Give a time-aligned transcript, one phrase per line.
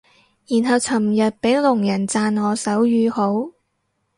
[0.47, 3.51] 然後尋日俾聾人讚我手語好